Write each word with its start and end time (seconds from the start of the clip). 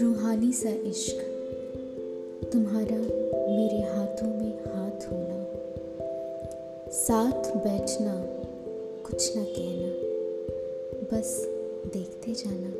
रूहानी 0.00 0.52
सा 0.52 0.70
इश्क, 0.70 1.16
तुम्हारा 2.52 2.96
मेरे 2.96 3.80
हाथों 3.80 4.28
में 4.28 4.58
हाथ 4.58 5.12
होना। 5.12 5.46
साथ 6.90 7.56
बैठना, 7.56 8.14
कुछ 9.10 9.36
ना 9.36 9.44
कहना, 9.44 9.90
बस 11.12 11.46
देखते 11.94 12.32
जाना। 12.32 12.70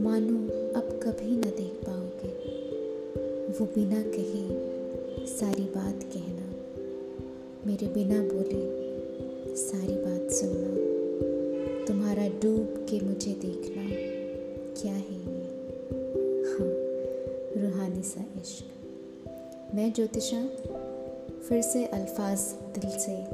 मानो 0.00 0.38
अब 0.80 1.00
कभी 1.02 1.36
ना 1.36 1.50
देख 1.50 1.72
पाओगे, 1.88 2.32
वो 3.50 3.66
बिना 3.66 4.02
कहे 4.02 4.74
सारी 5.26 5.64
बात 5.64 6.02
कहना 6.02 6.23
मेरे 7.66 7.86
बिना 7.86 8.22
बोले 8.22 8.62
सारी 9.56 9.94
बात 9.94 10.32
सुनना। 10.32 10.74
तुम्हारा 11.86 12.28
डूब 12.28 12.86
के 12.90 13.00
मुझे 13.00 13.30
देखना 13.32 13.82
क्या 14.82 14.92
है 14.92 15.14
ये? 15.14 15.48
हाँ 16.44 16.72
रूहानी 17.62 18.02
सा 18.02 18.24
इश्क। 18.40 18.64
मैं 19.74 19.92
ज्योतिषा, 19.92 20.48
फिर 21.48 21.62
से 21.62 21.86
अल्फाज 21.86 22.38
दिल 22.78 22.90
से 22.90 23.26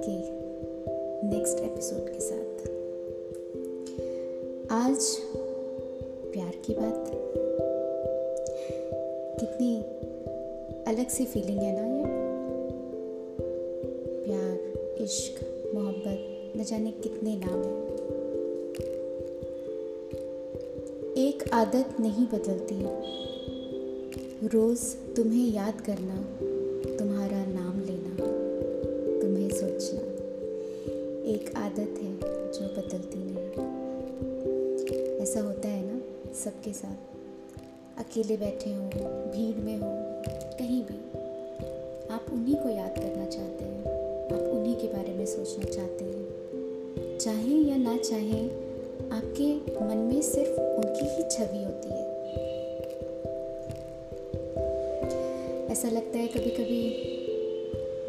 के 0.00 0.16
नेक्स्ट 1.26 1.58
एपिसोड 1.58 2.08
के 2.08 2.20
साथ। 2.20 2.68
आज 4.72 5.16
प्यार 6.32 6.52
की 6.66 6.74
बात। 6.74 7.12
कितनी 9.40 9.82
अलग 10.92 11.08
सी 11.08 11.24
फीलिंग 11.24 11.58
है 11.58 11.82
ना 11.82 12.10
ये? 12.10 12.15
इश्क, 15.06 15.40
मोहब्बत, 15.74 16.52
न 16.56 16.64
जाने 16.64 16.90
कितने 16.90 17.36
नाम 17.36 17.58
हैं। 17.58 17.86
एक 21.14 21.50
आदत 21.52 22.00
नहीं 22.00 22.26
बदलती। 22.26 22.74
रोज़ 24.46 25.14
तुम्हें 25.14 25.48
याद 25.52 25.80
करना, 25.80 26.16
तुम्हारा 26.96 27.46
नाम 27.46 27.80
लेना, 27.80 28.16
तुम्हें 29.20 29.50
सोचना, 29.50 30.00
एक 31.26 31.52
आदत 31.56 32.02
है 32.02 32.16
जो 32.52 32.76
बदलती 32.76 33.18
नहीं। 33.18 33.66
ऐसा 35.18 35.40
होता 35.40 35.68
है 35.68 35.84
ना, 35.86 36.00
सबके 36.34 36.72
साथ। 36.72 36.96
अकेले 37.98 38.36
बैठे 38.36 38.70
हो, 38.70 38.82
भीड़ 39.06 39.56
में 39.56 39.76
हो, 39.76 40.22
कहीं 40.58 40.82
भी। 40.82 41.18
आप 42.08 42.26
उन्हीं 42.32 42.56
को 42.56 42.68
याद 42.68 42.94
करना 42.98 43.26
चाहते 43.26 43.64
हैं। 43.64 43.95
उन्हीं 44.66 44.80
के 44.80 44.86
बारे 44.86 45.12
में 45.12 45.26
सोचना 45.26 45.64
चाहते 45.64 46.04
हैं। 46.04 47.18
चाहे 47.18 47.54
या 47.54 47.76
ना 47.76 47.96
चाहे, 47.96 48.48
आपके 49.12 49.56
मन 49.56 49.96
में 49.96 50.22
सिर्फ़ 50.22 50.60
उनकी 50.60 51.04
ही 51.04 51.22
छवि 51.30 51.64
होती 51.64 51.88
है। 51.88 52.06
ऐसा 55.66 55.88
लगता 55.88 56.18
है 56.18 56.28
कभी 56.28 56.50
कभी 56.50 56.90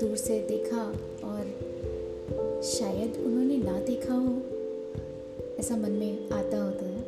दूर 0.00 0.16
से 0.16 0.40
देखा 0.40 0.82
और 1.24 1.44
शायद 2.62 3.22
उन्होंने 3.26 3.56
ना 3.56 3.80
देखा 3.80 4.14
हो। 4.14 4.42
ऐसा 5.58 5.76
मन 5.76 5.90
में 5.90 6.30
आता 6.30 6.64
होता 6.64 6.84
है। 6.84 7.02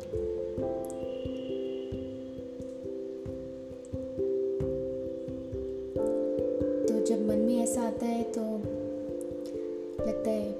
तो 6.85 7.05
जब 7.05 7.27
मन 7.27 7.35
में 7.35 7.63
ऐसा 7.63 7.81
आता 7.81 8.05
है 8.05 8.23
तो 8.23 8.74
लगता 10.07 10.29
है 10.29 10.51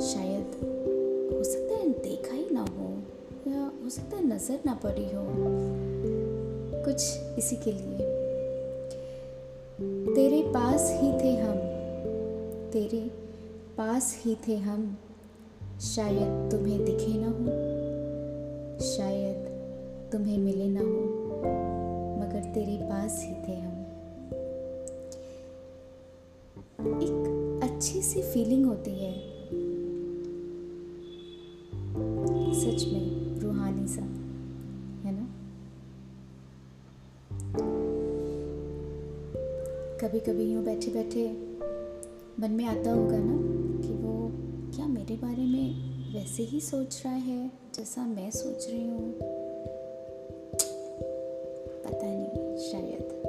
शायद 0.00 0.60
हो 1.34 1.44
सकता 1.44 1.74
है 1.74 1.88
देखा 1.88 2.34
ही 2.34 2.46
ना 2.52 2.60
हो 2.60 3.02
या 3.50 3.72
हो 3.84 3.90
सकता 3.90 4.16
है 4.16 4.26
नज़र 4.26 4.60
ना 4.66 4.74
पड़ी 4.74 5.04
हो। 5.04 5.24
कुछ 6.84 7.18
इसी 7.38 7.56
के 7.56 7.72
लिए। 7.72 8.18
तेरे 10.14 10.42
पास 10.42 10.98
ही 11.02 11.12
थे 11.12 11.36
हम। 11.36 11.58
तेरे 12.72 13.10
पास 13.76 14.22
ही 14.24 14.36
थे 14.48 14.56
हम। 14.56 14.98
शायद 15.80 16.50
तुम्हें 16.50 16.84
दिखे 16.84 17.14
ना 17.16 17.28
हो। 17.28 17.78
शायद 18.80 19.48
तुम्हें 20.12 20.38
मिले 20.38 20.68
ना 20.68 20.80
हो। 20.80 21.02
मगर 22.20 22.52
तेरे 22.54 22.78
पास 22.82 23.22
ही 23.22 23.34
थे 23.34 23.60
हम। 23.60 23.74
एक 27.02 27.17
अच्छी 27.78 28.02
सी 28.02 28.22
फीलिंग 28.22 28.66
होती 28.66 28.90
है। 28.90 29.12
सच 32.52 32.84
में, 32.92 33.40
रूहानी 33.40 33.86
सा, 33.88 34.02
है 35.08 35.12
ना? 35.12 35.28
कभी 40.00 40.20
कभी 40.20 40.52
यूँ 40.52 40.64
बैठे 40.64 40.90
बैठे 40.90 41.30
मन 42.40 42.50
में 42.50 42.64
आता 42.64 42.90
होगा 42.90 43.18
ना 43.18 43.36
कि 43.86 43.94
वो 43.94 44.30
क्या 44.76 44.86
मेरे 44.86 45.14
बारे 45.14 45.46
में 45.46 45.74
वैसे 46.14 46.42
ही 46.42 46.60
सोच 46.60 47.02
रहा 47.04 47.14
है, 47.14 47.52
जैसा 47.74 48.06
मैं 48.06 48.30
सोच 48.30 48.66
रही 48.70 48.88
हूँ? 48.88 49.12
पता 51.84 52.06
नहीं, 52.06 52.56
शायद। 52.56 53.22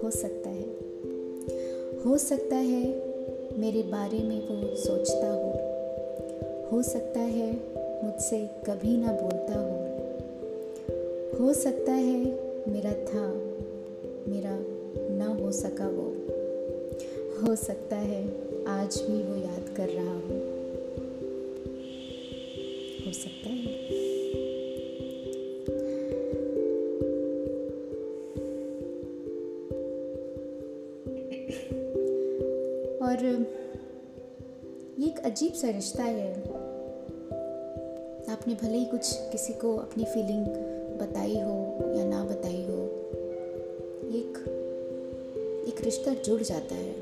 हो 0.04 0.10
सकता 0.10 0.50
है। 0.50 0.89
हो 2.06 2.18
सकता 2.18 2.56
है 2.56 2.82
मेरे 3.58 3.82
बारे 3.82 4.18
में 4.18 4.48
वो 4.48 4.76
सोचता 4.76 5.30
हो। 5.30 5.50
हो 6.70 6.82
सकता 6.82 7.20
है 7.20 7.52
मुझसे 8.04 8.46
कभी 8.46 8.96
ना 8.96 9.12
बोलता 9.12 9.54
हो। 9.58 9.90
हो 11.38 11.52
सकता 11.52 11.92
है 11.92 12.24
मेरा 12.68 12.92
था, 12.92 13.32
मेरा 14.32 14.58
ना 15.14 15.44
हो 15.44 15.52
सका 15.52 15.88
वो। 15.88 16.16
हो 17.42 17.56
सकता 17.56 17.96
है 17.96 18.24
आज 18.66 19.02
भी 19.02 19.22
वो 19.22 19.36
याद 19.36 19.76
कर 19.76 19.88
रहा 19.88 20.14
हो। 20.14 20.36
हो 23.06 23.12
सकता 23.12 23.48
है। 23.48 23.99
और 33.10 33.24
ये 34.98 35.06
एक 35.06 35.18
अजीब 35.24 35.52
सा 35.52 35.70
रिश्ता 35.70 36.02
है। 36.02 36.34
आपने 38.32 38.54
भले 38.54 38.78
ही 38.78 38.84
कुछ 38.84 39.16
किसी 39.32 39.52
को 39.52 39.76
अपनी 39.76 40.04
फीलिंग 40.04 40.46
बताई 40.98 41.34
हो 41.34 41.56
या 41.98 42.04
ना 42.04 42.24
बताई 42.24 42.62
हो 42.64 42.78
एक 44.14 44.38
एक 45.68 45.84
रिश्ता 45.84 46.14
जुड़ 46.14 46.42
जाता 46.42 46.74
है। 46.74 46.92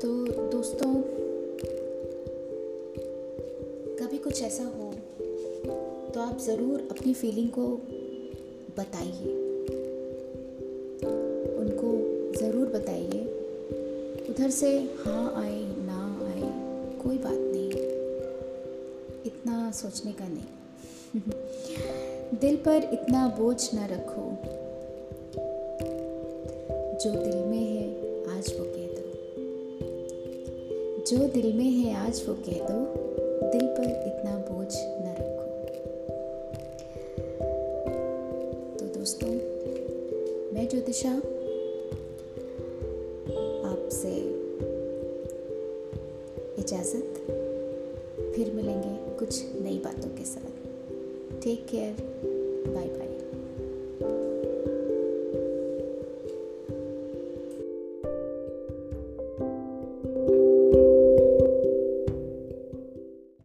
तो 0.00 0.08
दोस्तों, 0.50 0.94
कभी 3.96 4.18
कुछ 4.18 4.42
ऐसा 4.42 4.64
हो 4.64 4.85
आप 6.26 6.38
ज़रूर 6.38 6.88
अपनी 6.90 7.14
फीलिंग 7.14 7.50
को 7.50 7.66
बताइए। 8.78 9.32
उनको 11.56 11.90
ज़रूर 12.38 12.66
बताइए। 12.66 13.24
उधर 14.30 14.50
से 14.50 14.78
हाँ 14.78 15.34
आए, 15.36 15.64
ना 15.64 16.26
आए, 16.26 16.52
कोई 16.98 17.18
बात 17.18 17.38
नहीं। 17.38 17.70
इतना 19.26 19.70
सोचने 19.70 20.12
का 20.12 20.28
नहीं। 20.28 21.20
दिल 22.40 22.56
पर 22.56 22.90
इतना 22.92 23.28
बोझ 23.28 23.74
ना 23.74 23.86
रखो। 23.86 24.30
जो 27.04 27.10
दिल 27.10 27.44
में 27.44 27.64
है, 27.64 27.92
आज 28.38 28.54
वो 28.58 28.64
कह 28.64 28.86
दो। 28.86 29.12
जो 31.04 31.28
दिल 31.28 31.52
में 31.52 31.70
है, 31.70 31.94
आज 31.94 32.24
वो 32.28 32.34
कह 32.34 32.52
दो। 32.52 33.06
दिल 33.50 33.66
पर 33.66 33.84
इतना 33.84 34.36
बोझ 34.36 34.74
न 34.76 35.16
रखो। 35.20 35.45
मैं 40.66 40.70
ज्योतिषा। 40.70 41.10
आपसे 43.68 44.16
इजाज़त। 46.62 47.14
फिर 48.36 48.52
मिलेंगे 48.52 49.16
कुछ 49.18 49.44
नई 49.62 49.78
बातों 49.78 50.08
के 50.08 50.24
साथ। 50.24 50.66
Take 51.44 51.66
care 51.66 51.96
bye 52.68 52.86
bye 52.86 53.15